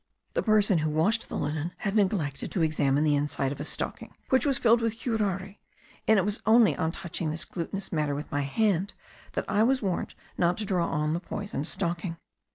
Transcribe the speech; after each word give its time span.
The 0.33 0.41
person 0.41 0.79
who 0.79 0.89
washed 0.89 1.29
the 1.29 1.37
linen 1.37 1.73
had 1.77 1.95
neglected 1.95 2.49
to 2.51 2.63
examine 2.63 3.03
the 3.03 3.15
inside 3.15 3.51
of 3.51 3.59
a 3.59 3.63
stocking, 3.63 4.15
which 4.29 4.47
was 4.47 4.57
filled 4.57 4.81
with 4.81 4.97
curare; 4.97 5.57
and 6.07 6.17
it 6.17 6.25
was 6.25 6.41
only 6.43 6.75
on 6.75 6.91
touching 6.91 7.29
this 7.29 7.45
glutinous 7.45 7.91
matter 7.91 8.15
with 8.15 8.31
my 8.31 8.41
hand, 8.41 8.95
that 9.33 9.45
I 9.47 9.61
was 9.61 9.83
warned 9.83 10.15
not 10.39 10.57
to 10.57 10.65
draw 10.65 10.87
on 10.87 11.13
the 11.13 11.19
poisoned 11.19 11.67
stocking. 11.67 12.17